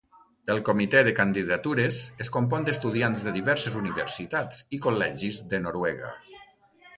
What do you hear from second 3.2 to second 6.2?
de diverses universitats i col·legis de Noruega.